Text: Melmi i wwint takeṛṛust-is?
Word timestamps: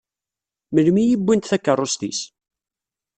Melmi 0.73 1.03
i 1.07 1.15
wwint 1.19 1.49
takeṛṛust-is? 1.51 2.19